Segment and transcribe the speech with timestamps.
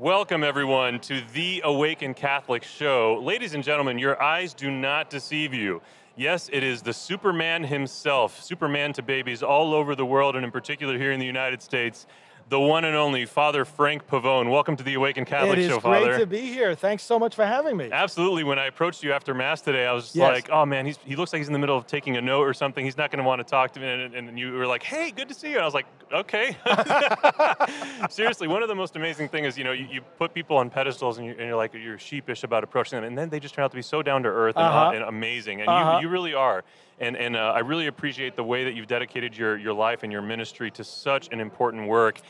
[0.00, 3.20] Welcome, everyone, to the Awakened Catholic Show.
[3.20, 5.82] Ladies and gentlemen, your eyes do not deceive you.
[6.14, 10.52] Yes, it is the Superman himself, Superman to babies all over the world, and in
[10.52, 12.06] particular here in the United States
[12.48, 14.50] the one and only Father Frank Pavone.
[14.50, 15.96] Welcome to the Awakened Catholic Show, Father.
[15.96, 16.74] It is great to be here.
[16.74, 17.90] Thanks so much for having me.
[17.92, 18.42] Absolutely.
[18.44, 20.32] When I approached you after Mass today, I was yes.
[20.32, 22.54] like, oh man, he looks like he's in the middle of taking a note or
[22.54, 22.84] something.
[22.84, 23.88] He's not going to want to talk to me.
[23.88, 25.54] And, and, you were like, hey, good to see you.
[25.54, 26.56] And I was like, okay.
[28.10, 30.70] Seriously, one of the most amazing things is, you know, you, you put people on
[30.70, 33.04] pedestals and, you, are like, you're sheepish about approaching them.
[33.04, 34.92] And then they just turn out to be so down to earth and, uh-huh.
[34.94, 35.60] and amazing.
[35.60, 35.98] And uh-huh.
[35.98, 36.64] you, you really are.
[37.00, 40.12] And, and uh, I really appreciate the way that you've dedicated your, your life and
[40.12, 42.20] your ministry to such an important work.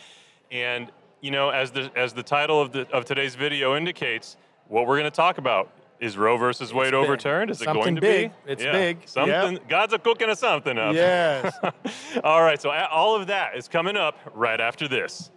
[0.50, 0.90] And
[1.20, 4.36] you know, as the as the title of the of today's video indicates,
[4.68, 7.50] what we're going to talk about is Roe versus Wade overturned.
[7.50, 8.30] Is something it going to big.
[8.30, 8.52] be?
[8.52, 8.72] It's yeah.
[8.72, 8.98] big.
[9.06, 9.54] Something.
[9.54, 9.68] Yep.
[9.68, 10.94] God's a cooking of something up.
[10.94, 11.52] Yes.
[12.24, 12.60] all right.
[12.60, 15.30] So all of that is coming up right after this.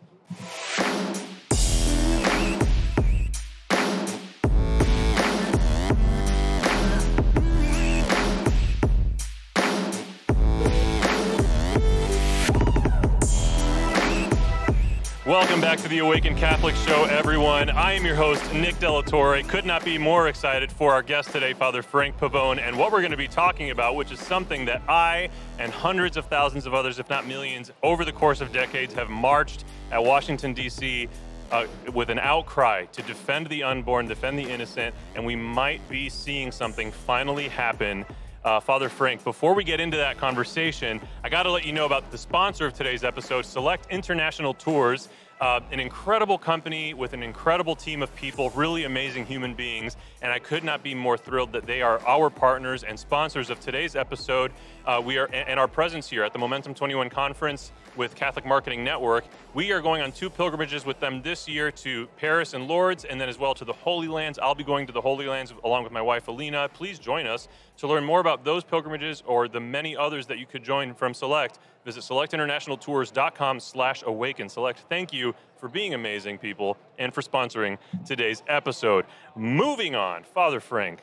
[15.31, 17.69] Welcome back to the Awakened Catholic Show, everyone.
[17.69, 19.41] I am your host, Nick De La Torre.
[19.43, 22.99] Could not be more excited for our guest today, Father Frank Pavone, and what we're
[22.99, 26.73] going to be talking about, which is something that I and hundreds of thousands of
[26.73, 31.07] others, if not millions, over the course of decades have marched at Washington, D.C.
[31.49, 36.09] Uh, with an outcry to defend the unborn, defend the innocent, and we might be
[36.09, 38.03] seeing something finally happen
[38.43, 39.23] uh, Father Frank.
[39.23, 42.65] Before we get into that conversation, I got to let you know about the sponsor
[42.65, 45.09] of today's episode, Select International Tours.
[45.41, 50.31] Uh, an incredible company with an incredible team of people, really amazing human beings, and
[50.31, 53.95] I could not be more thrilled that they are our partners and sponsors of today's
[53.95, 54.51] episode.
[54.85, 58.83] Uh, we are and our presence here at the Momentum 21 conference with Catholic Marketing
[58.83, 59.25] Network.
[59.55, 63.19] We are going on two pilgrimages with them this year to Paris and Lourdes, and
[63.19, 64.37] then as well to the Holy Lands.
[64.37, 66.69] I'll be going to the Holy Lands along with my wife Alina.
[66.71, 67.47] Please join us
[67.81, 71.15] to learn more about those pilgrimages or the many others that you could join from
[71.15, 71.57] Select.
[71.83, 74.49] Visit selectinternationaltours.com slash awaken.
[74.49, 79.05] Select, thank you for being amazing people and for sponsoring today's episode.
[79.35, 80.99] Moving on, Father Frank.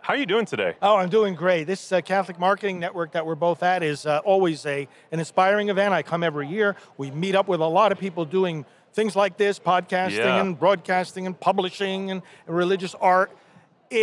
[0.00, 0.74] How are you doing today?
[0.80, 1.64] Oh, I'm doing great.
[1.64, 5.68] This uh, Catholic Marketing Network that we're both at is uh, always a an inspiring
[5.68, 5.92] event.
[5.92, 6.76] I come every year.
[6.96, 10.40] We meet up with a lot of people doing things like this, podcasting yeah.
[10.40, 13.36] and broadcasting and publishing and religious art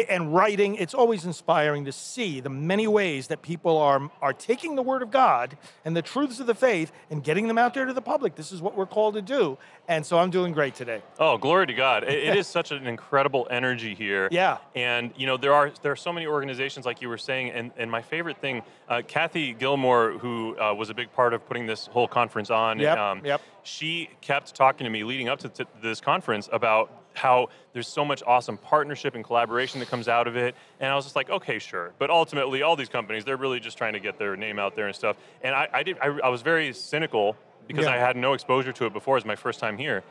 [0.10, 4.76] and writing, it's always inspiring to see the many ways that people are, are taking
[4.76, 7.86] the Word of God and the truths of the faith and getting them out there
[7.86, 8.36] to the public.
[8.36, 9.58] This is what we're called to do.
[9.88, 11.02] And so I'm doing great today.
[11.18, 12.04] Oh, glory to God.
[12.04, 14.28] it, it is such an incredible energy here.
[14.32, 14.60] Yeah.
[14.76, 17.52] And, you know, there are there are so many organizations, like you were saying.
[17.52, 21.46] And, and my favorite thing, uh, Kathy Gilmore, who uh, was a big part of
[21.48, 23.42] putting this whole conference on, yep, um, yep.
[23.64, 28.04] she kept talking to me leading up to, to this conference about how there's so
[28.04, 30.56] much awesome partnership and collaboration that comes out of it.
[30.80, 31.92] And I was just like, okay, sure.
[32.00, 34.88] But ultimately, all these companies, they're really just trying to get their name out there
[34.88, 35.18] and stuff.
[35.44, 37.36] And I, I did, I, I, was very cynical
[37.68, 37.94] because yeah.
[37.94, 39.18] I had no exposure to it before.
[39.18, 40.04] It was my first time here.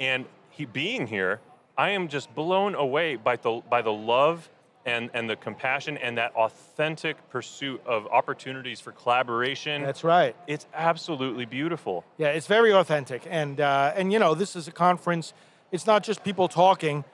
[0.00, 1.40] And he being here,
[1.76, 4.48] I am just blown away by the, by the love
[4.84, 9.82] and, and the compassion and that authentic pursuit of opportunities for collaboration.
[9.82, 10.34] That's right.
[10.46, 12.04] It's absolutely beautiful.
[12.18, 13.22] Yeah, it's very authentic.
[13.28, 15.34] And, uh, and you know, this is a conference–
[15.72, 17.04] it's not just people talking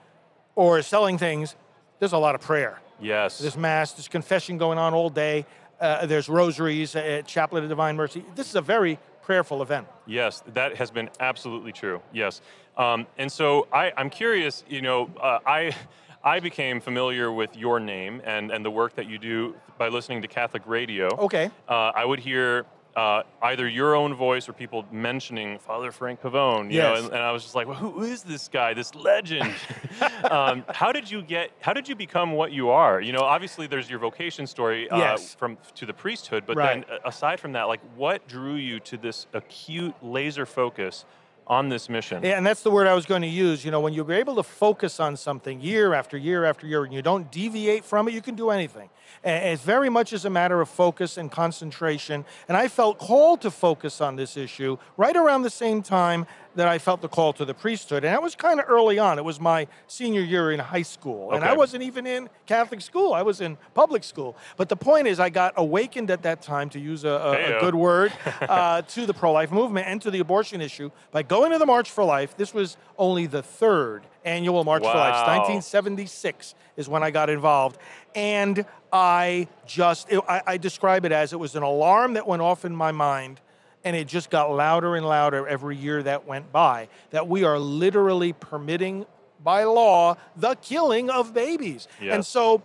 [0.55, 1.55] or selling things.
[1.97, 2.79] There's a lot of prayer.
[3.01, 3.39] Yes.
[3.39, 3.93] There's mass.
[3.93, 5.45] There's confession going on all day.
[5.79, 8.23] Uh, there's rosaries, uh, Chaplet of Divine Mercy.
[8.35, 9.87] This is a very prayerful event.
[10.05, 12.01] Yes, that has been absolutely true.
[12.11, 12.41] Yes,
[12.77, 14.63] um, and so I, am curious.
[14.67, 15.75] You know, uh, I.
[16.21, 20.21] I became familiar with your name and, and the work that you do by listening
[20.23, 21.07] to Catholic radio.
[21.17, 21.49] Okay.
[21.65, 22.65] Uh, I would hear
[22.99, 26.83] uh, either your own voice or people mentioning Father Frank Pavone, you yes.
[26.83, 29.53] know, and, and, I was just like, well, who is this guy, this legend?
[30.29, 31.51] um, how did you get?
[31.61, 32.99] How did you become what you are?
[32.99, 35.33] You know, obviously there's your vocation story uh, yes.
[35.33, 36.85] from to the priesthood, but right.
[36.85, 41.05] then aside from that, like, what drew you to this acute laser focus
[41.49, 42.23] on this mission.
[42.23, 43.65] Yeah, and that's the word I was going to use.
[43.65, 46.93] You know, when you're able to focus on something year after year after year and
[46.93, 48.89] you don't deviate from it, you can do anything.
[49.23, 52.23] And it's very much as a matter of focus and concentration.
[52.47, 56.27] And I felt called to focus on this issue right around the same time
[56.59, 58.03] that I felt the call to the priesthood.
[58.03, 59.17] And that was kind of early on.
[59.17, 61.31] It was my senior year in high school.
[61.31, 64.35] And I wasn't even in Catholic school, I was in public school.
[64.57, 67.59] But the point is, I got awakened at that time, to use a, a, a
[67.61, 68.11] good word,
[68.41, 71.65] uh, to the pro life movement and to the abortion issue by going to the
[71.65, 72.35] March for Life.
[72.35, 74.91] This was only the third annual March wow.
[74.91, 75.27] for Life.
[75.27, 77.77] 1976 is when I got involved.
[78.15, 82.41] And I just, it, I, I describe it as it was an alarm that went
[82.41, 83.39] off in my mind
[83.83, 87.57] and it just got louder and louder every year that went by that we are
[87.57, 89.05] literally permitting
[89.43, 91.87] by law the killing of babies.
[92.01, 92.15] Yes.
[92.15, 92.61] And so,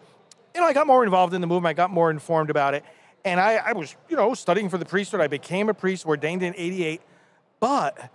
[0.55, 2.85] you know, I got more involved in the movement, I got more informed about it.
[3.25, 5.21] And I, I was, you know, studying for the priesthood.
[5.21, 7.01] I became a priest, ordained in 88.
[7.59, 8.11] But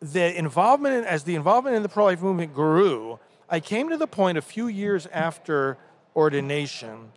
[0.00, 3.96] the involvement, in, as the involvement in the pro life movement grew, I came to
[3.96, 5.78] the point a few years after
[6.16, 7.12] ordination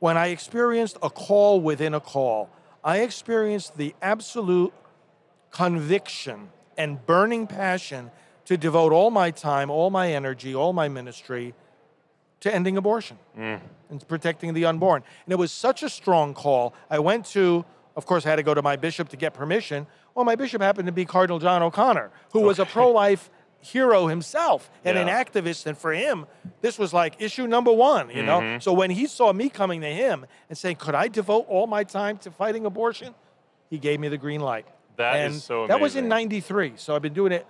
[0.00, 2.50] when I experienced a call within a call.
[2.82, 4.72] I experienced the absolute
[5.50, 8.10] conviction and burning passion
[8.46, 11.54] to devote all my time, all my energy, all my ministry
[12.40, 13.60] to ending abortion mm.
[13.90, 15.02] and protecting the unborn.
[15.26, 16.74] And it was such a strong call.
[16.88, 17.64] I went to,
[17.96, 19.86] of course, I had to go to my bishop to get permission.
[20.14, 23.30] Well, my bishop happened to be Cardinal John O'Connor, who was a pro life
[23.60, 25.66] hero himself and an activist.
[25.66, 26.26] And for him,
[26.60, 28.40] this was like issue number one, you know?
[28.40, 28.60] Mm-hmm.
[28.60, 31.84] So when he saw me coming to him and saying, Could I devote all my
[31.84, 33.14] time to fighting abortion?
[33.68, 34.66] He gave me the green light.
[34.96, 36.74] That is and so That was in 93.
[36.76, 37.46] So I've been doing it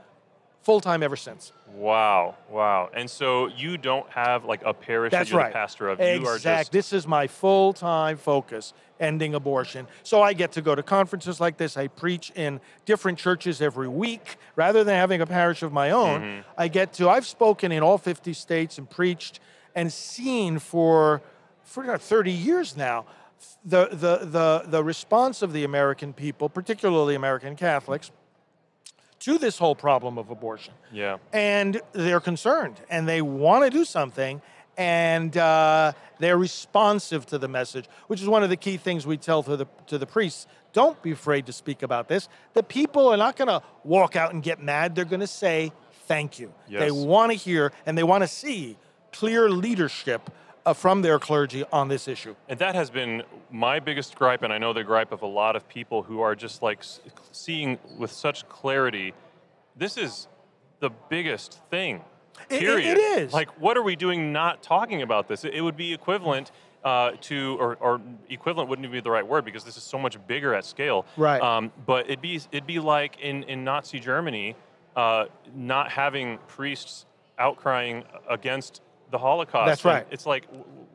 [0.62, 1.52] full time ever since.
[1.74, 2.90] Wow, wow.
[2.92, 5.52] And so you don't have like a parish That's that you're right.
[5.52, 6.00] the pastor of.
[6.00, 6.42] You are Exact.
[6.42, 9.86] just This is my full time focus, ending abortion.
[10.02, 11.76] So I get to go to conferences like this.
[11.76, 14.36] I preach in different churches every week.
[14.56, 16.40] Rather than having a parish of my own, Mm-hmm.
[16.58, 19.38] I get to, I've spoken in all 50 states and preached
[19.74, 21.22] and seen for,
[21.62, 23.06] for 30 years now.
[23.64, 28.10] The, the, the, the response of the American people, particularly American Catholics,
[29.20, 30.74] to this whole problem of abortion.
[30.92, 31.18] Yeah.
[31.32, 34.42] and they're concerned and they want to do something
[34.76, 39.16] and uh, they're responsive to the message which is one of the key things we
[39.16, 40.46] tell to the to the priests.
[40.72, 42.28] Don't be afraid to speak about this.
[42.54, 44.94] The people are not going to walk out and get mad.
[44.94, 45.72] They're going to say
[46.06, 46.52] thank you.
[46.80, 48.76] They want to hear and they want to see
[49.12, 50.30] clear leadership
[50.74, 54.58] from their clergy on this issue And that has been my biggest gripe, and I
[54.58, 56.82] know the gripe of a lot of people who are just like
[57.32, 59.14] seeing with such clarity.
[59.76, 60.28] This is
[60.80, 62.04] the biggest thing.
[62.48, 62.96] It- it- Period.
[62.96, 63.32] it is.
[63.32, 65.44] Like, what are we doing not talking about this?
[65.44, 66.52] It, it would be equivalent
[66.84, 69.98] uh, to, or, or equivalent wouldn't even be the right word because this is so
[69.98, 71.04] much bigger at scale.
[71.18, 71.40] Right.
[71.42, 74.56] Um, but it'd be it'd be like in in Nazi Germany,
[74.96, 77.04] uh, not having priests
[77.38, 78.80] outcrying against
[79.10, 79.66] the Holocaust.
[79.66, 80.06] That's right.
[80.10, 80.44] It's like,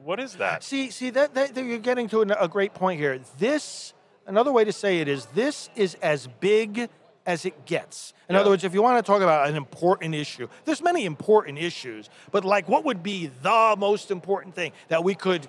[0.03, 0.63] what is that?
[0.63, 3.19] See, see that, that, that you're getting to an- a great point here.
[3.37, 3.93] This,
[4.25, 6.89] another way to say it is, this is as big
[7.25, 8.13] as it gets.
[8.29, 8.41] In Yeah.
[8.41, 12.09] other words, if you want to talk about an important issue, there's many important issues,
[12.31, 15.47] but like, what would be the most important thing that we could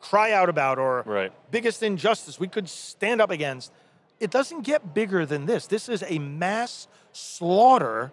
[0.00, 1.32] cry out about, or Right.
[1.50, 3.72] biggest injustice we could stand up against?
[4.20, 5.66] It doesn't get bigger than this.
[5.66, 8.12] This is a mass slaughter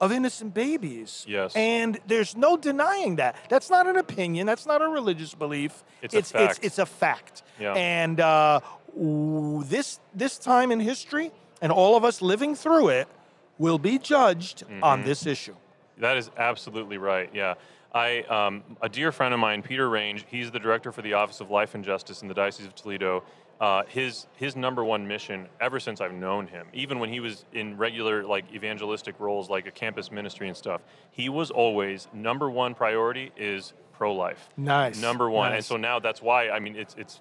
[0.00, 1.24] of innocent babies.
[1.28, 1.54] Yes.
[1.54, 3.36] And there's no denying that.
[3.48, 4.46] That's not an opinion.
[4.46, 5.84] That's not a religious belief.
[6.02, 6.60] It's a fact.
[6.62, 7.42] It's, a fact.
[7.58, 7.74] Yeah.
[7.74, 8.60] And uh,
[8.96, 11.30] this this time in history,
[11.60, 13.08] and all of us living through it,
[13.58, 14.82] will be judged Mm-hmm.
[14.84, 15.54] on this issue.
[15.98, 17.28] That is absolutely right.
[17.34, 17.54] Yeah.
[17.92, 21.40] I, um, a dear friend of mine, Peter Range, he's the director for the Office
[21.40, 23.24] of Life and Justice in the Diocese of Toledo.
[23.60, 27.44] Uh, his his number one mission, ever since I've known him, even when he was
[27.52, 30.80] in regular like evangelistic roles, like a campus ministry and stuff,
[31.10, 34.48] he was always number one priority is pro life.
[34.56, 34.98] Nice.
[34.98, 37.20] Number one, and so now that's why I mean it's it's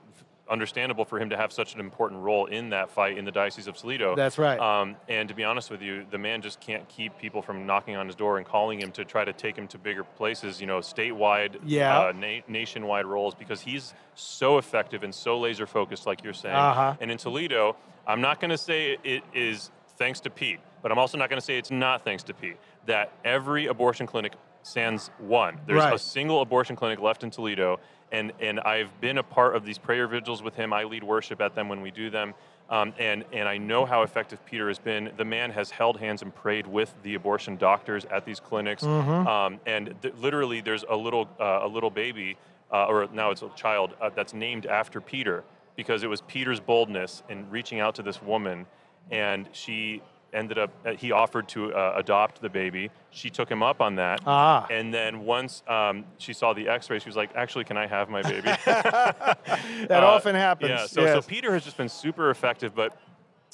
[0.50, 3.68] understandable for him to have such an important role in that fight in the Diocese
[3.68, 4.16] of Toledo.
[4.16, 4.60] That's right.
[4.60, 7.96] Um, and to be honest with you, the man just can't keep people from knocking
[7.96, 10.68] on his door and calling him to try to take him to bigger places, you
[10.68, 12.00] know, statewide, Yeah.
[12.00, 16.56] uh, na- nationwide roles, because he's so effective and so laser focused, like you're saying.
[16.56, 16.96] Uh-huh.
[17.00, 17.76] And in Toledo,
[18.08, 21.40] I'm not going to say it is thanks to Pete, but I'm also not going
[21.40, 22.58] to say it's not thanks to Pete.
[22.86, 25.60] That every abortion clinic sans one.
[25.68, 27.80] There's a single abortion clinic left in Toledo,
[28.12, 30.74] and and I've been a part of these prayer vigils with him.
[30.74, 32.34] I lead worship at them when we do them,
[32.70, 35.12] um, and and I know how effective Peter has been.
[35.18, 38.84] The man has held hands and prayed with the abortion doctors at these clinics,
[39.28, 42.38] um, and th- literally, there's a little uh, a little baby,
[42.72, 45.44] uh, or now it's a child uh, that's named after Peter
[45.76, 48.66] because it was Peter's boldness in reaching out to this woman,
[49.12, 50.02] and she
[50.34, 52.92] ended up uh, he offered to uh, adopt the baby.
[53.12, 54.22] She took him up on that.
[54.26, 54.68] Ah.
[54.70, 58.10] And then once um, she saw the X-ray, she was like, "Actually, can I have
[58.10, 60.70] my baby?" That Uh, often happens.
[60.72, 60.86] Yeah.
[60.86, 61.14] So, yes.
[61.24, 62.98] so Peter has just been super effective, but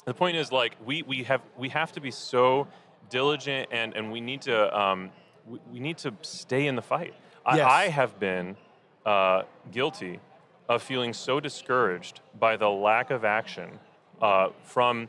[0.04, 2.66] the point is, like, we we have we have to be so
[3.10, 5.10] diligent, and and we need to um,
[5.46, 7.14] we, we need to stay in the fight.
[7.44, 7.66] I, Yes.
[7.70, 8.56] I have been
[9.04, 10.20] uh, guilty
[10.68, 13.78] of feeling so discouraged by the lack of action
[14.20, 15.06] uh, from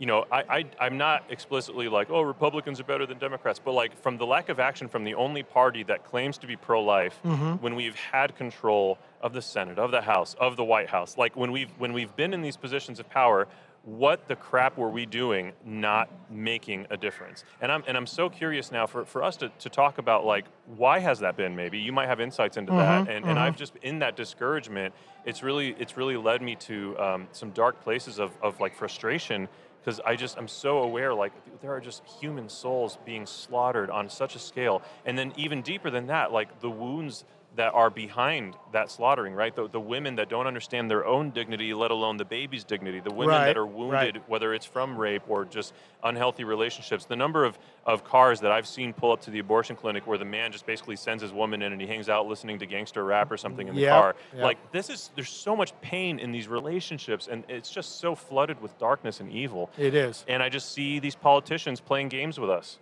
[0.00, 3.72] you know, I, I, I'm not explicitly like, oh, Republicans are better than Democrats, but
[3.72, 6.82] like from the lack of action from the only party that claims to be pro
[6.82, 7.62] life mm-hmm.
[7.62, 11.36] when we've had control of the Senate, of the House, of the White House, like
[11.36, 13.46] when we've, when we've been in these positions of power,
[13.82, 17.44] what the crap were we doing not making a difference?
[17.60, 20.44] And I'm and I'm so curious now for, for us to, to talk about like
[20.76, 21.78] why has that been maybe?
[21.78, 23.02] You might have insights into that.
[23.02, 23.38] Mm-hmm, and and mm-hmm.
[23.38, 27.82] I've just in that discouragement, it's really it's really led me to um, some dark
[27.82, 29.48] places of, of like frustration
[29.80, 34.08] because I just I'm so aware like there are just human souls being slaughtered on
[34.08, 37.24] such a scale, and then even deeper than that, like the wounds
[37.60, 39.54] that are behind that slaughtering, right?
[39.54, 43.10] The, the women that don't understand their own dignity, let alone the baby's dignity, the
[43.12, 44.28] women Right, that are wounded, right.
[44.30, 47.04] whether it's from rape or just unhealthy relationships.
[47.04, 50.16] The number of, of cars that I've seen pull up to the abortion clinic where
[50.16, 53.04] the man just basically sends his woman in and he hangs out listening to gangster
[53.04, 54.16] rap or something in the Yep, car.
[54.32, 54.42] yep.
[54.42, 58.58] Like this is there's so much pain in these relationships and it's just so flooded
[58.62, 59.68] with darkness and evil.
[59.76, 60.24] It is.
[60.28, 62.78] And I just see these politicians playing games with us.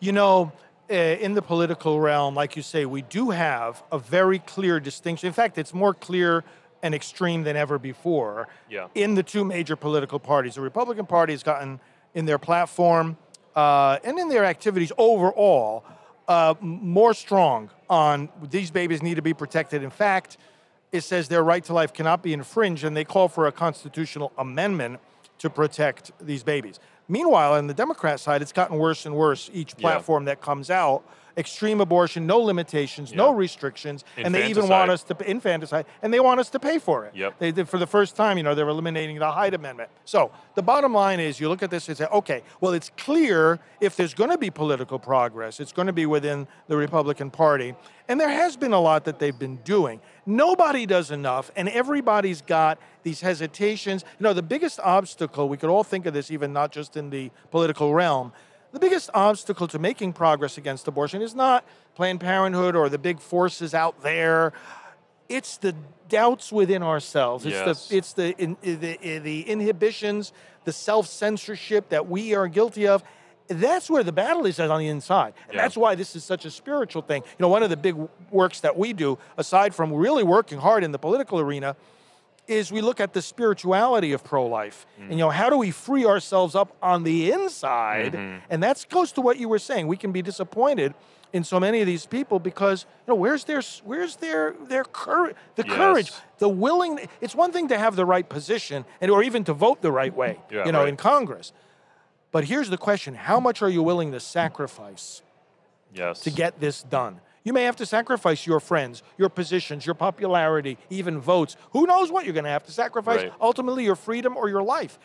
[0.00, 0.50] You know,
[0.88, 5.26] in the political realm, like you say, we do have a very clear distinction.
[5.26, 6.44] In fact, it's more clear
[6.82, 8.86] and extreme than ever before Yeah.
[8.94, 10.54] in the two major political parties.
[10.54, 11.80] The Republican Party has gotten
[12.14, 13.16] in their platform
[13.56, 15.84] uh, and in their activities overall
[16.28, 19.82] uh, more strong on these babies need to be protected.
[19.82, 20.36] In fact,
[20.92, 24.32] it says their right to life cannot be infringed, and they call for a constitutional
[24.38, 25.00] amendment
[25.38, 26.78] to protect these babies.
[27.08, 29.80] Meanwhile, on the Democrat side, it's gotten worse and worse each Yeah.
[29.82, 31.02] platform that comes out.
[31.38, 33.38] Extreme abortion, no limitations, no Yeah.
[33.38, 37.04] restrictions, and they even want us to infanticide, and they want us to pay for
[37.04, 37.14] it.
[37.14, 37.34] Yep.
[37.38, 39.88] They did for the first time, you know, they're eliminating the Hyde Amendment.
[40.04, 43.60] So the bottom line is, you look at this and say, okay, well, it's clear
[43.80, 47.76] if there's going to be political progress, it's going to be within the Republican Party,
[48.08, 50.00] and there has been a lot that they've been doing.
[50.26, 54.04] Nobody does enough, and everybody's got these hesitations.
[54.18, 57.10] You know, the biggest obstacle we could all think of this, even not just in
[57.10, 58.32] the political realm.
[58.72, 63.20] The biggest obstacle to making progress against abortion is not Planned Parenthood or the big
[63.20, 64.52] forces out there
[65.28, 65.74] it's the
[66.08, 67.44] doubts within ourselves.
[67.44, 67.88] It's Yes.
[67.88, 70.32] the it's the in, the the inhibitions,
[70.64, 73.04] the self censorship that we are guilty of.
[73.48, 75.32] That's where the battle is on the inside.
[75.48, 75.62] And Yeah.
[75.62, 77.22] that's why this is such a spiritual thing.
[77.22, 77.96] You know, one of the big
[78.30, 81.76] works that we do, aside from really working hard in the political arena,
[82.48, 84.86] is we look at the spirituality of pro-life.
[84.98, 88.14] And you know how do we free ourselves up on the inside?
[88.14, 88.38] Mm-hmm.
[88.50, 89.86] And that goes to what you were saying.
[89.86, 90.94] We can be disappointed
[91.32, 95.36] in so many of these people because you know where's their where's their their courage
[95.56, 99.44] the courage the willing it's one thing to have the right position and or even
[99.44, 100.88] to vote the right way Yeah, you know right.
[100.88, 101.52] in congress.
[102.32, 103.14] But here's the question.
[103.14, 105.22] How much are you willing to sacrifice
[105.94, 106.20] Yes.
[106.20, 107.20] to get this done.
[107.48, 111.56] You may have to sacrifice your friends, your positions, your popularity, even votes.
[111.70, 113.22] Who knows what you're going to have to sacrifice?
[113.22, 113.32] Right.
[113.40, 114.98] Ultimately, your freedom or your life.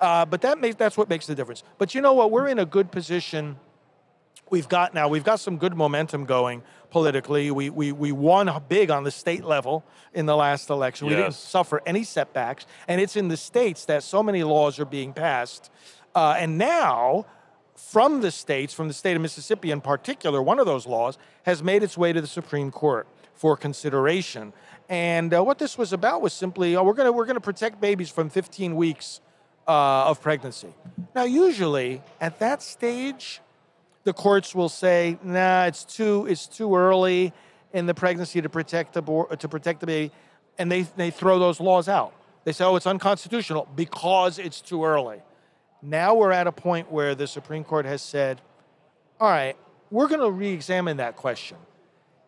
[0.00, 1.62] Uh, but that makes that's what makes the difference.
[1.76, 2.30] But you know what?
[2.30, 3.58] We're in a good position.
[4.48, 5.08] We've got now.
[5.08, 7.50] We've got some good momentum going politically.
[7.50, 11.06] We we we won big on the state level in the last election.
[11.06, 14.86] We didn't suffer any setbacks, and it's in the states that so many laws are
[14.86, 15.70] being passed.
[16.14, 17.26] Uh, and now
[17.88, 21.62] from the states, from the state of Mississippi in particular, one of those laws has
[21.62, 24.52] made its way to the Supreme Court for consideration.
[24.88, 28.10] And uh, what this was about was simply, oh, we're going we're to protect babies
[28.10, 29.20] from 15 weeks
[29.66, 30.72] uh, of pregnancy.
[31.14, 33.40] Now, usually at that stage,
[34.04, 37.32] the courts will say, "Nah, it's too it's too early
[37.72, 39.02] in the pregnancy to protect the
[39.38, 40.12] to protect the baby,"
[40.58, 42.12] and they they throw those laws out.
[42.44, 45.22] They say, "Oh, it's unconstitutional because it's too early."
[45.82, 48.40] Now we're at a point where the Supreme Court has said,
[49.18, 49.56] "All right,
[49.90, 51.56] we're going to re-examine that question.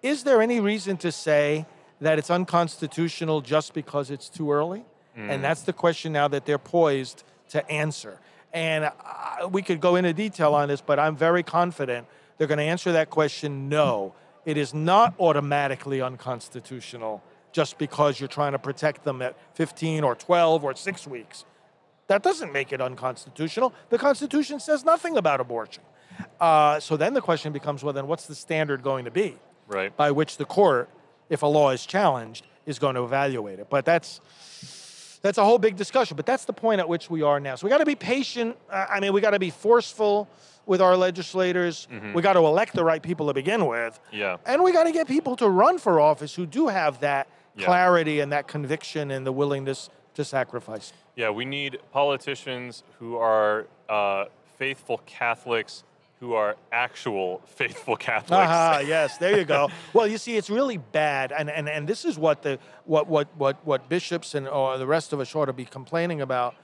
[0.02, 1.66] Is there any reason to say
[2.00, 6.56] that it's unconstitutional just because it's too early?" And that's the question now that they're
[6.56, 8.18] poised to answer.
[8.54, 12.06] And uh, we could go into detail on this, but I'm very confident
[12.38, 14.14] they're going to answer that question no.
[14.46, 20.14] It is not automatically unconstitutional just because you're trying to protect them at 15 or
[20.14, 21.44] 12 or 6 weeks.
[22.12, 23.72] That doesn't make it unconstitutional.
[23.88, 25.82] The Constitution says nothing about abortion.
[26.38, 29.96] Uh, so then the question becomes well, then what's the standard going to be right.
[29.96, 30.90] by which the court,
[31.30, 33.68] if a law is challenged, is going to evaluate it?
[33.70, 34.20] But that's
[35.22, 36.16] that's a whole big discussion.
[36.18, 37.54] But that's the point at which we are now.
[37.54, 38.58] So we got to be patient.
[38.68, 40.28] Uh, I mean, we got to be forceful
[40.66, 41.88] with our legislators.
[42.14, 43.98] We got to elect the right people to begin with.
[44.12, 44.36] Yeah.
[44.44, 47.26] And we got to get people to run for office who do have that
[47.56, 47.66] Yeah.
[47.66, 50.92] clarity and that conviction and the willingness to sacrifice.
[51.16, 54.26] Yeah, we need politicians who are uh,
[54.56, 55.84] faithful Catholics
[56.22, 58.30] who are actual faithful Catholics.
[58.30, 59.68] Aha, yes, there you go.
[59.92, 63.28] well, you see, it's really bad, and, and, and this is what the what what
[63.36, 66.54] what what bishops and or the rest of us ought to be complaining about.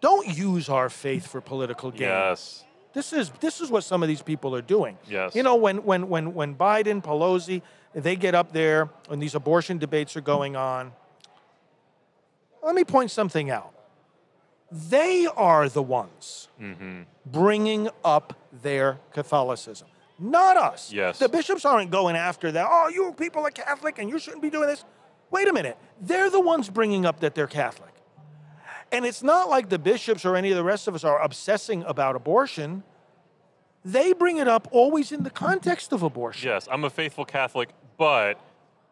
[0.00, 2.08] Don't use our faith for political gain.
[2.08, 2.64] Yes.
[2.94, 4.96] This is this is what some of these people are doing.
[5.08, 5.34] Yes.
[5.34, 7.60] You know, when when when when Biden, Pelosi,
[7.94, 10.92] they get up there and these abortion debates are going on.
[12.62, 13.72] Let me point something out.
[14.70, 17.02] they are the ones mm-hmm.
[17.24, 19.88] bringing up their Catholicism,
[20.18, 20.92] not us.
[20.92, 21.18] Yes.
[21.18, 22.66] The bishops aren't going after that.
[22.70, 24.84] Oh, you people are Catholic and you shouldn't be doing this.
[25.30, 25.78] Wait a minute.
[26.00, 27.94] They're the ones bringing up that they're Catholic.
[28.90, 31.82] And it's not like the bishops or any of the rest of us are obsessing
[31.84, 32.82] about abortion.
[33.84, 36.48] They bring it up always in the context of abortion.
[36.48, 38.40] Yes, I'm a faithful Catholic, but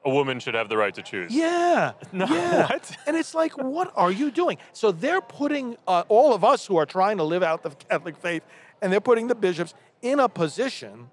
[0.07, 1.35] a woman should have the right to choose.
[1.35, 1.93] Yeah.
[2.13, 2.69] No, yeah.
[2.69, 2.97] what?
[3.07, 4.57] And it's like, what are you doing?
[4.73, 8.17] So they're putting uh, all of us who are trying to live out the Catholic
[8.17, 8.43] faith,
[8.81, 11.11] and they're putting the bishops in a position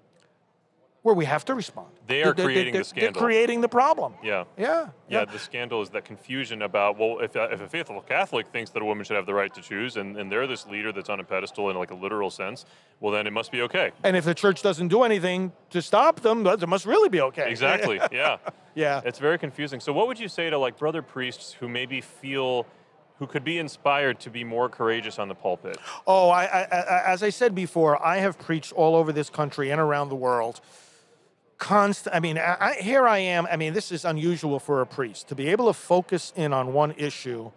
[1.04, 1.88] where we have to respond.
[2.06, 3.12] They are They're- creating the they're- scandal.
[3.12, 4.14] They're creating the problem.
[4.22, 4.44] Yeah.
[4.56, 4.88] Yeah.
[5.06, 8.70] Yeah, the scandal is that confusion about well, if a, if a faithful Catholic thinks
[8.70, 11.10] that a woman should have the right to choose, and, and they're this leader that's
[11.10, 12.64] on a pedestal in like a literal sense,
[13.00, 13.92] well then it must be okay.
[14.02, 17.20] And if the church doesn't do anything to stop them, that it must really be
[17.20, 17.50] okay.
[17.50, 18.00] Exactly.
[18.10, 18.38] Yeah.
[18.74, 19.02] Yeah.
[19.04, 19.80] It's very confusing.
[19.80, 22.66] So what would you say to like brother priests who maybe feel
[23.18, 25.76] who could be inspired to be more courageous on the pulpit?
[26.06, 29.70] Oh, I, I, I, as I said before, I have preached all over this country
[29.70, 30.60] and around the world.
[31.58, 32.14] Constant.
[32.14, 33.46] I mean, I, I, here I am.
[33.50, 36.72] I mean, this is unusual for a priest to be able to focus in on
[36.72, 37.50] one issue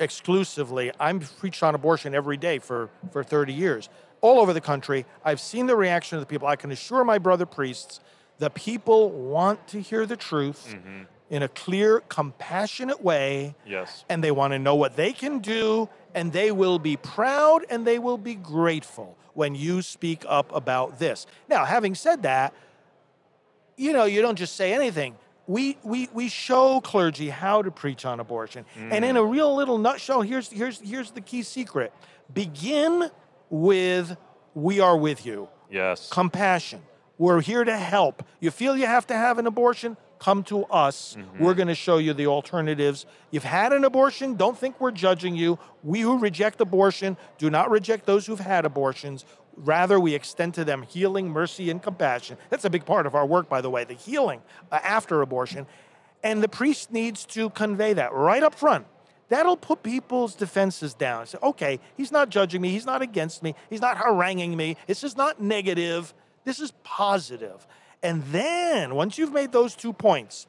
[0.00, 0.90] exclusively.
[0.98, 3.88] I'm preached on abortion every day for for 30 years,
[4.20, 5.06] all over the country.
[5.24, 6.48] I've seen the reaction of the people.
[6.48, 8.00] I can assure my brother priests,
[8.38, 11.02] the people want to hear the truth mm-hmm.
[11.30, 14.04] in a clear, compassionate way Yes.
[14.08, 17.86] and they want to know what they can do, and they will be proud and
[17.86, 21.26] they will be grateful when you speak up about this.
[21.48, 22.52] Now, having said that,
[23.76, 25.16] you know, you don't just say anything.
[25.46, 28.64] We, we, we show clergy how to preach on abortion.
[28.76, 29.20] And in mm.
[29.20, 31.92] a real little nutshell, here's, here's, here's the key secret
[32.32, 33.10] begin
[33.50, 34.16] with,
[34.54, 36.08] We are with you Yes.
[36.10, 36.82] compassion.
[37.18, 38.24] We're here to help.
[38.40, 39.96] You feel you have to have an abortion?
[40.18, 41.16] Come to us.
[41.18, 41.44] Mm-hmm.
[41.44, 43.06] We're going to show you the alternatives.
[43.30, 45.58] You've had an abortion, don't think we're judging you.
[45.82, 49.24] We who reject abortion do not reject those who've had abortions.
[49.56, 52.36] Rather, we extend to them healing, mercy, and compassion.
[52.50, 54.40] That's a big part of our work, by the way, the healing
[54.70, 55.66] uh, after abortion.
[56.22, 58.86] And the priest needs to convey that right up front.
[59.28, 61.26] That'll put people's defenses down.
[61.26, 62.70] Say, okay, he's not judging me.
[62.70, 63.54] He's not against me.
[63.70, 64.76] He's not haranguing me.
[64.86, 66.12] This is not negative.
[66.44, 67.66] This is positive.
[68.02, 70.46] And then, once you've made those two points,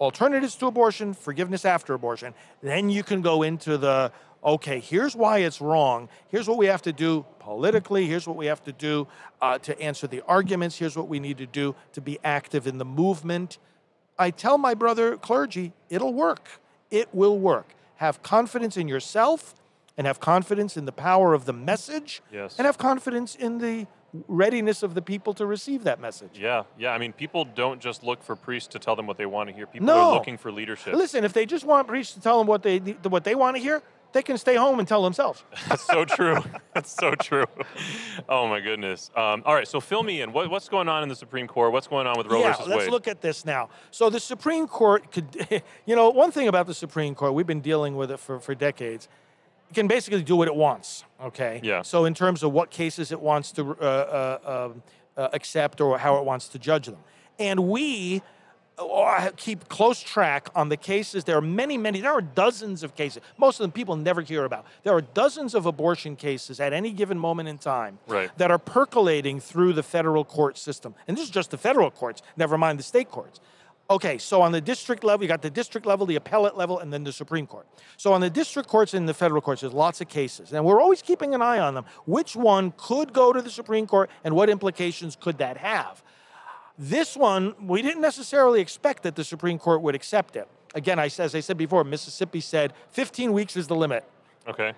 [0.00, 4.12] alternatives to abortion, forgiveness after abortion, then you can go into the
[4.44, 6.08] okay, here's why it's wrong.
[6.28, 8.06] Here's what we have to do politically.
[8.06, 9.06] Here's what we have to do
[9.40, 10.78] uh, to answer the arguments.
[10.78, 13.58] Here's what we need to do to be active in the movement.
[14.18, 16.60] I tell my brother clergy, it'll work.
[16.90, 17.74] It will work.
[17.96, 19.54] Have confidence in yourself
[19.96, 22.56] and have confidence in the power of the message Yes.
[22.58, 23.86] and have confidence in the
[24.28, 26.38] readiness of the people to receive that message.
[26.38, 26.90] Yeah, yeah.
[26.92, 29.54] I mean, people don't just look for priests to tell them what they want to
[29.54, 29.66] hear.
[29.66, 30.10] People No.
[30.10, 30.94] are looking for leadership.
[30.94, 33.62] Listen, if they just want priests to tell them what they what they want to
[33.62, 33.82] hear,
[34.14, 35.42] they can stay home and tell themselves.
[35.68, 36.38] That's so true.
[36.72, 37.44] That's so true.
[38.28, 39.10] Oh my goodness.
[39.14, 40.32] Um, all right, so fill me in.
[40.32, 41.72] What, what's going on in the Supreme Court?
[41.72, 43.68] What's going on with Roe yeah, versus let's look at this now.
[43.90, 45.46] So the Supreme Court could,
[45.84, 48.54] you know, one thing about the Supreme Court, we've been dealing with it for, for
[48.54, 49.08] decades.
[49.68, 51.04] It can basically do what it wants.
[51.20, 51.60] Okay.
[51.64, 51.82] Yeah.
[51.82, 54.82] So in terms of what cases it wants to uh, uh, um,
[55.16, 56.98] uh, accept or how it wants to judge them,
[57.38, 58.22] and we
[59.36, 61.24] keep close track on the cases.
[61.24, 62.00] There are many, many.
[62.00, 63.22] There are dozens of cases.
[63.38, 64.66] Most of them people never hear about.
[64.82, 68.36] There are dozens of abortion cases at any given moment in time Right.
[68.38, 70.94] that are percolating through the federal court system.
[71.06, 73.40] And this is just the federal courts, never mind the state courts.
[73.90, 76.90] Okay, so on the district level, you got the district level, the appellate level, and
[76.90, 77.66] then the Supreme Court.
[77.98, 80.54] So on the district courts and the federal courts, there's lots of cases.
[80.54, 81.84] And we're always keeping an eye on them.
[82.06, 86.02] Which one could go to the Supreme Court and what implications could that have?
[86.78, 90.48] This one, we didn't necessarily expect that the Supreme Court would accept it.
[90.74, 94.04] Again, I, as I said before, Mississippi said 15 weeks is the limit.
[94.48, 94.72] okay.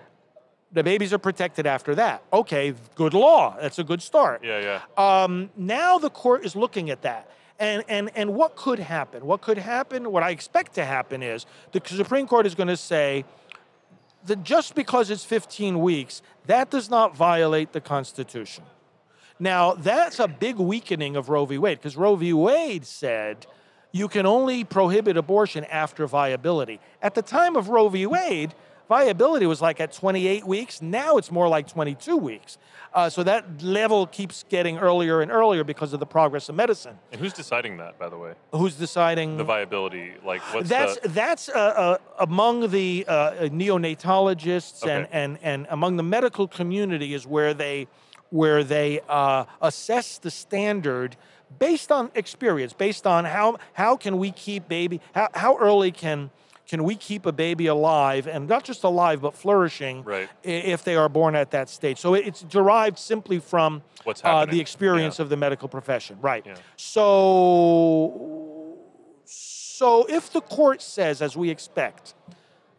[0.73, 2.23] The babies are protected after that.
[2.33, 3.55] Okay, good law.
[3.59, 4.43] That's a good start.
[4.43, 5.23] Yeah, yeah.
[5.23, 7.31] Um, now the court is looking at that.
[7.57, 9.25] And, and, and what could happen?
[9.25, 10.11] What could happen?
[10.11, 13.23] What I expect to happen is the Supreme Court is going to say
[14.25, 18.65] that just because it's 15 weeks, that does not violate the Constitution.
[19.39, 21.57] Now, that's a big weakening of Roe v.
[21.57, 22.33] Wade because Roe v.
[22.33, 23.45] Wade said
[23.91, 26.79] you can only prohibit abortion after viability.
[27.01, 28.05] At the time of Roe v.
[28.07, 28.53] Wade,
[28.89, 30.81] viability was like at 28 weeks.
[30.81, 32.57] Now it's more like 22 weeks.
[32.93, 36.97] Uh, so that level keeps getting earlier and earlier because of the progress of medicine.
[37.11, 38.33] And who's deciding that, by the way?
[38.53, 39.37] Who's deciding?
[39.37, 41.09] The viability, like what's that's the?
[41.09, 45.09] that's uh, uh, among the uh, neonatologists and, Okay.
[45.11, 47.87] and, and among the medical community is where they
[48.29, 51.15] where they uh, assess the standard
[51.59, 56.29] based on experience, based on how how can we keep baby how, how early can
[56.67, 60.27] can we keep a baby alive and not just alive but flourishing Right.
[60.43, 61.97] if they are born at that stage?
[61.99, 65.23] So it's derived simply from What's uh, the experience Yeah.
[65.23, 66.43] of the medical profession, right?
[66.45, 66.55] Yeah.
[66.75, 68.77] So,
[69.25, 72.13] so if the court says, as we expect,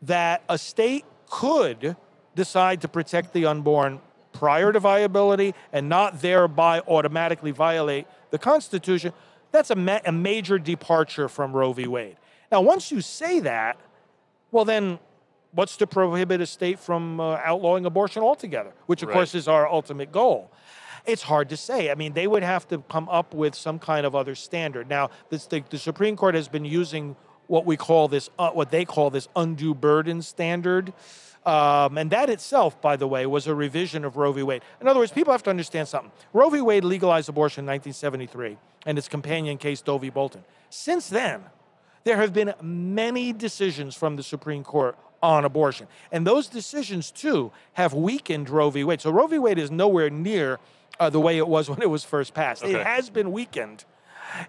[0.02, 1.96] that a state could
[2.34, 4.00] decide to protect the unborn
[4.32, 9.12] prior to viability and not thereby automatically violate the Constitution,
[9.50, 11.86] that's a, ma- a major departure from Roe v.
[11.86, 12.16] Wade.
[12.52, 13.78] Now, once you say that,
[14.50, 14.98] well, then
[15.52, 19.14] what's to prohibit a state from uh, outlawing abortion altogether, which, of Right.
[19.14, 20.50] course, is our ultimate goal?
[21.06, 21.90] It's hard to say.
[21.90, 24.88] I mean, they would have to come up with some kind of other standard.
[24.88, 28.70] Now, this, the, the Supreme Court has been using what we call this, uh, what
[28.70, 30.92] they call this undue burden standard.
[31.46, 34.42] Um, and that itself, by the way, was a revision of Roe v.
[34.42, 34.62] Wade.
[34.81, 36.11] In other words, people have to understand something.
[36.33, 36.61] Roe v.
[36.61, 40.11] Wade legalized abortion in 1973 and its companion case, Doe v.
[40.11, 40.44] Bolton.
[40.70, 41.42] Since then,
[42.05, 45.87] there have been many decisions from the Supreme Court on abortion.
[46.12, 48.85] And those decisions, too, have weakened Roe v.
[48.85, 49.01] Wade.
[49.01, 49.38] So Roe v.
[49.38, 50.59] Wade is nowhere near
[51.01, 52.64] uh, the way it was when it was first passed.
[52.64, 53.85] It has been weakened.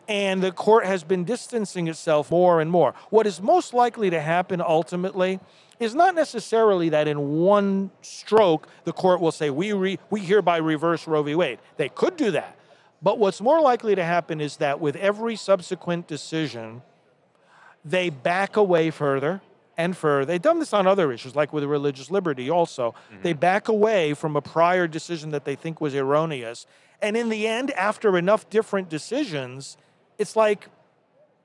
[0.08, 2.94] And the court has been distancing itself more and more.
[3.10, 5.40] What is most likely to happen ultimately
[5.80, 10.58] is not necessarily that in one stroke the court will say, we, re- we hereby
[10.58, 11.36] reverse Roe v.
[11.36, 11.60] Wade.
[11.78, 12.58] They could do that.
[13.02, 16.82] But what's more likely to happen is that with every subsequent decision,
[17.86, 19.42] they back away further
[19.78, 20.26] and further.
[20.26, 22.92] They've done this on other issues, like with religious liberty also.
[22.92, 23.22] Mm-hmm.
[23.22, 26.68] They back away from a prior decision that they think was erroneous.
[27.02, 29.78] And in the end, after enough different decisions,
[30.18, 30.68] it's like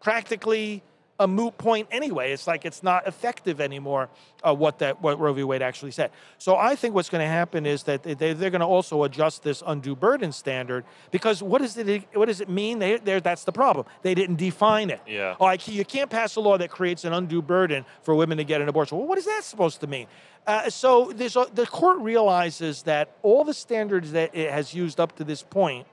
[0.02, 0.82] practically
[1.18, 2.32] a moot point anyway.
[2.32, 4.08] It's like it's not effective anymore.
[4.42, 5.44] Uh, what that what Roe v.
[5.44, 6.10] Wade actually said.
[6.38, 9.42] So I think what's going to happen is that they, they're going to also adjust
[9.42, 12.78] this undue burden standard because what does it what does it mean?
[12.78, 13.86] They, that's the problem.
[14.02, 15.00] They didn't define it.
[15.06, 15.36] Yeah.
[15.40, 18.60] Like you can't pass a law that creates an undue burden for women to get
[18.60, 18.98] an abortion.
[18.98, 20.08] Well, what is that supposed to mean?
[20.46, 25.00] Uh, so there's a, the court realizes that all the standards that it has used
[25.00, 25.86] up to this point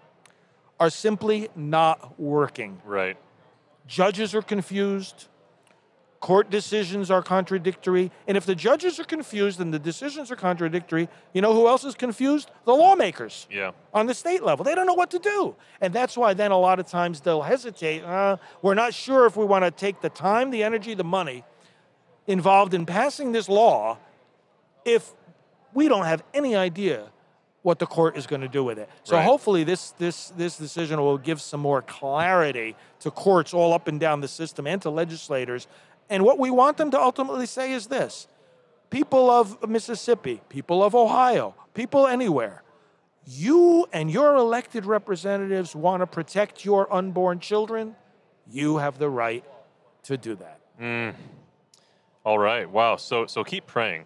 [0.79, 2.81] are simply not working.
[2.84, 3.15] Right.
[3.91, 5.27] Judges are confused.
[6.21, 8.10] Court decisions are contradictory.
[8.25, 11.84] And if the judges are confused and the decisions are contradictory, you know who else
[11.84, 12.49] is confused?
[12.63, 13.71] The lawmakers Yeah.
[13.93, 14.63] on the state level.
[14.63, 15.58] They don't know what to do.
[15.82, 18.06] And that's why then a lot of times they'll hesitate.
[18.06, 21.43] Uh, we're not sure if we want to take the time, the energy, the money
[22.27, 23.97] involved in passing this law
[24.86, 25.12] if
[25.73, 27.10] we don't have any idea
[27.63, 28.89] what the court is going to do with it.
[29.04, 29.24] So Right.
[29.26, 34.00] hopefully this this this decision will give some more clarity to courts all up and
[34.00, 35.67] down the system and to legislators.
[36.10, 38.28] And what we want them to ultimately say is this.
[38.89, 42.63] People of Mississippi, people of Ohio, people anywhere,
[43.26, 47.95] you and your elected representatives want to protect your unborn children,
[48.50, 49.45] you have the right
[50.04, 50.60] to do that.
[50.82, 51.13] Mm.
[52.26, 52.69] All right.
[52.69, 52.97] Wow.
[52.97, 54.06] So so keep praying.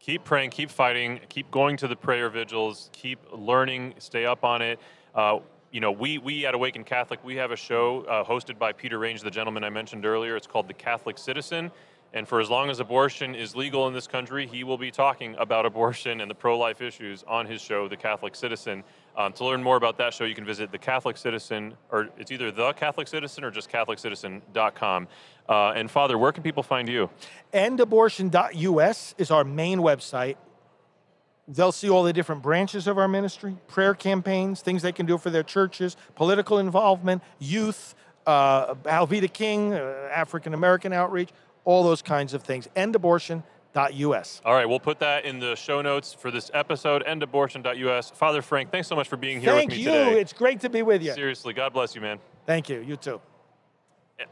[0.00, 4.62] Keep praying, keep fighting, keep going to the prayer vigils, keep learning, stay up on
[4.62, 4.80] it.
[5.14, 8.72] Uh, you know, we we at Awaken Catholic, we have a show uh, hosted by
[8.72, 10.36] Peter Range, the gentleman I mentioned earlier.
[10.36, 11.70] It's called The Catholic Citizen.
[12.12, 15.36] And for as long as abortion is legal in this country, he will be talking
[15.38, 18.82] about abortion and the pro life issues on his show, The Catholic Citizen.
[19.16, 22.32] Um, to learn more about that show, you can visit The Catholic Citizen, or it's
[22.32, 25.08] either The Catholic Citizen or just CatholicCitizen.com.
[25.48, 27.10] Uh, and Father, where can people find you?
[27.54, 30.36] endabortion.us is our main website.
[31.46, 35.18] They'll see all the different branches of our ministry, prayer campaigns, things they can do
[35.18, 37.94] for their churches, political involvement, youth,
[38.26, 41.30] uh, Alveda King, uh, African American outreach,
[41.70, 42.68] all those kinds of things.
[42.76, 44.42] Endabortion.us.
[44.44, 48.10] All right, we'll put that in the show notes for this episode, endabortion.us.
[48.10, 49.90] Father Frank, thanks so much for being here Thank with me you.
[49.90, 50.20] today.
[50.20, 51.12] It's great to be with you.
[51.14, 52.18] Seriously, God bless you, man.
[52.44, 52.80] Thank you.
[52.80, 53.20] You too.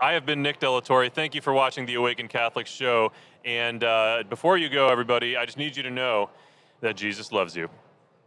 [0.00, 1.08] I have been Nick De La Torre.
[1.08, 3.12] Thank you for watching the Awakened Catholic Show.
[3.44, 6.28] And uh, before you go, everybody, I just need you to know
[6.80, 7.70] that Jesus loves you.